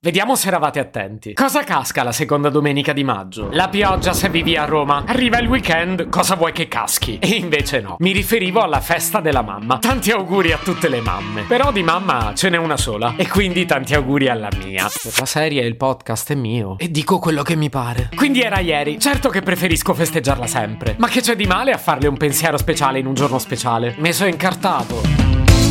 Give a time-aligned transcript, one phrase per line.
[0.00, 1.32] Vediamo se eravate attenti.
[1.32, 3.48] Cosa casca la seconda domenica di maggio?
[3.50, 5.02] La pioggia se vivi a Roma.
[5.04, 7.18] Arriva il weekend, cosa vuoi che caschi?
[7.18, 7.96] E invece no.
[7.98, 9.78] Mi riferivo alla festa della mamma.
[9.78, 11.42] Tanti auguri a tutte le mamme.
[11.48, 13.14] Però di mamma ce n'è una sola.
[13.16, 14.88] E quindi tanti auguri alla mia.
[15.18, 16.76] La serie, il podcast è mio.
[16.78, 18.10] E dico quello che mi pare.
[18.14, 19.00] Quindi era ieri.
[19.00, 20.94] Certo che preferisco festeggiarla sempre.
[20.98, 23.96] Ma che c'è di male a farle un pensiero speciale in un giorno speciale?
[23.98, 25.02] Me so incartato.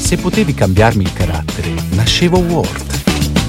[0.00, 3.05] Se potevi cambiarmi il carattere, nascevo Ward.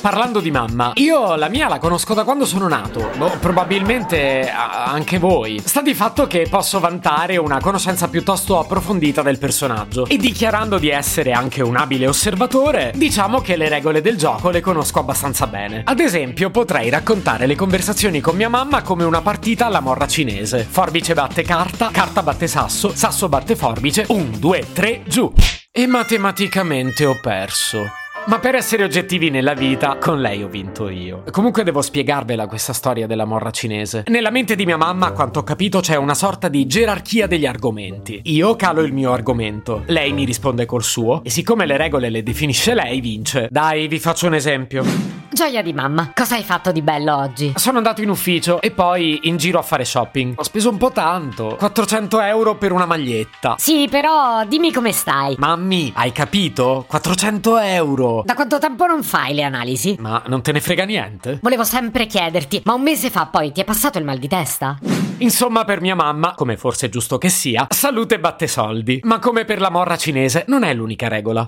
[0.00, 3.10] Parlando di mamma, io la mia la conosco da quando sono nato.
[3.16, 5.60] Boh, probabilmente anche voi.
[5.64, 10.06] Sta di fatto che posso vantare una conoscenza piuttosto approfondita del personaggio.
[10.06, 14.60] E dichiarando di essere anche un abile osservatore, diciamo che le regole del gioco le
[14.60, 15.82] conosco abbastanza bene.
[15.84, 20.64] Ad esempio, potrei raccontare le conversazioni con mia mamma come una partita alla morra cinese.
[20.68, 25.32] Forbice batte carta, carta batte sasso, sasso batte forbice, un, due, tre, giù.
[25.72, 27.86] E matematicamente ho perso.
[28.28, 31.24] Ma per essere oggettivi nella vita, con lei ho vinto io.
[31.30, 34.04] Comunque devo spiegarvela questa storia della morra cinese.
[34.08, 37.46] Nella mente di mia mamma, a quanto ho capito, c'è una sorta di gerarchia degli
[37.46, 38.20] argomenti.
[38.24, 42.22] Io calo il mio argomento, lei mi risponde col suo, e siccome le regole le
[42.22, 43.48] definisce lei, vince.
[43.50, 45.17] Dai, vi faccio un esempio.
[45.30, 47.52] Gioia di mamma, cosa hai fatto di bello oggi?
[47.56, 50.32] Sono andato in ufficio e poi in giro a fare shopping.
[50.38, 51.54] Ho speso un po' tanto.
[51.58, 53.56] 400 euro per una maglietta.
[53.58, 55.36] Sì, però dimmi come stai.
[55.38, 56.86] Mammi, hai capito?
[56.88, 58.22] 400 euro.
[58.24, 59.96] Da quanto tempo non fai le analisi?
[60.00, 61.38] Ma non te ne frega niente?
[61.42, 64.78] Volevo sempre chiederti, ma un mese fa poi ti è passato il mal di testa?
[65.18, 69.00] Insomma, per mia mamma, come forse è giusto che sia, salute batte soldi.
[69.04, 71.46] Ma come per la morra cinese, non è l'unica regola.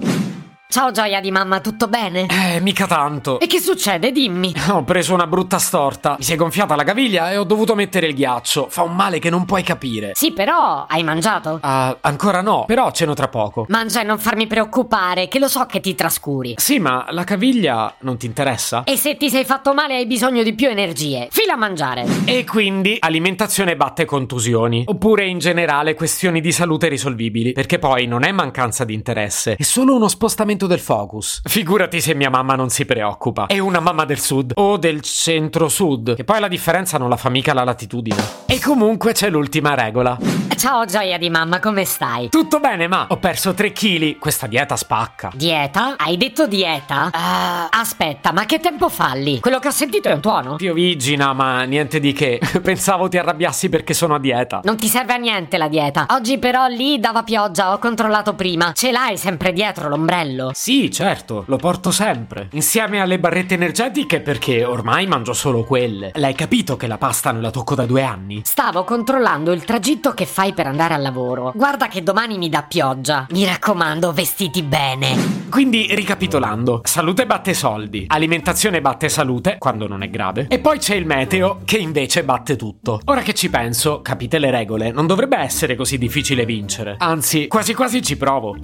[0.70, 2.28] Ciao Gioia di mamma, tutto bene?
[2.30, 3.40] Eh, mica tanto.
[3.40, 4.12] E che succede?
[4.12, 4.54] Dimmi.
[4.70, 6.14] Ho preso una brutta storta.
[6.16, 8.68] Mi si è gonfiata la caviglia e ho dovuto mettere il ghiaccio.
[8.70, 10.12] Fa un male che non puoi capire.
[10.14, 11.58] Sì, però hai mangiato?
[11.62, 13.66] Ah, ancora no, però ceno tra poco.
[13.68, 16.54] Mangia e non farmi preoccupare, che lo so che ti trascuri.
[16.56, 18.84] Sì, ma la caviglia non ti interessa?
[18.84, 21.26] E se ti sei fatto male hai bisogno di più energie.
[21.32, 22.06] Fila a mangiare.
[22.26, 24.84] E quindi alimentazione batte contusioni.
[24.86, 27.50] Oppure in generale questioni di salute risolvibili.
[27.54, 31.40] Perché poi non è mancanza di interesse, è solo uno spostamento del focus.
[31.44, 33.46] Figurati se mia mamma non si preoccupa.
[33.46, 36.14] È una mamma del sud o del centro-sud.
[36.16, 38.22] Che poi la differenza non la fa mica la latitudine.
[38.46, 40.18] E comunque c'è l'ultima regola.
[40.56, 42.28] Ciao Gioia di mamma, come stai?
[42.28, 44.18] Tutto bene, ma ho perso 3 kg.
[44.18, 45.30] Questa dieta spacca.
[45.34, 45.94] Dieta?
[45.96, 47.08] Hai detto dieta?
[47.12, 49.40] Ah, aspetta, ma che tempo falli?
[49.40, 50.56] Quello che ho sentito è un tuono?
[50.56, 52.38] Piovigina, ma niente di che.
[52.62, 54.60] Pensavo ti arrabbiassi perché sono a dieta.
[54.64, 56.04] Non ti serve a niente la dieta.
[56.10, 58.72] Oggi però lì dava pioggia, ho controllato prima.
[58.74, 60.49] Ce l'hai sempre dietro l'ombrello?
[60.52, 62.48] Sì, certo, lo porto sempre.
[62.52, 66.12] Insieme alle barrette energetiche perché ormai mangio solo quelle.
[66.14, 68.42] L'hai capito che la pasta non la tocco da due anni?
[68.44, 71.52] Stavo controllando il tragitto che fai per andare al lavoro.
[71.54, 73.26] Guarda che domani mi dà pioggia.
[73.30, 75.48] Mi raccomando, vestiti bene.
[75.50, 80.94] Quindi, ricapitolando, salute batte soldi, alimentazione batte salute, quando non è grave, e poi c'è
[80.94, 83.00] il meteo che invece batte tutto.
[83.06, 86.94] Ora che ci penso, capite le regole, non dovrebbe essere così difficile vincere.
[86.98, 88.56] Anzi, quasi quasi ci provo.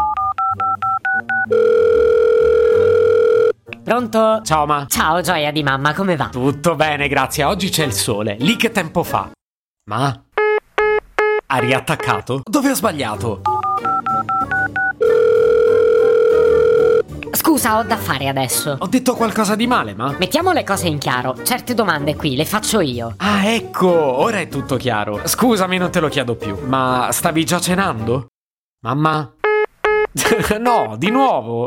[3.87, 4.41] Pronto?
[4.43, 4.85] Ciao ma.
[4.89, 6.31] Ciao Gioia di mamma, come va?
[6.31, 7.45] Tutto bene, grazie.
[7.45, 8.35] Oggi c'è il sole.
[8.41, 9.31] Lì che tempo fa?
[9.89, 10.23] Ma?
[11.47, 12.41] Ha riattaccato?
[12.43, 13.43] Dove ho sbagliato?
[17.31, 18.77] Scusa, ho da fare adesso.
[18.77, 20.17] Ho detto qualcosa di male, ma?
[20.19, 21.45] Mettiamo le cose in chiaro.
[21.45, 23.15] Certe domande qui le faccio io.
[23.19, 25.21] Ah, ecco, ora è tutto chiaro.
[25.25, 26.59] Scusami, non te lo chiedo più.
[26.67, 28.27] Ma stavi già cenando?
[28.85, 29.33] Mamma?
[30.59, 31.67] no, di nuovo.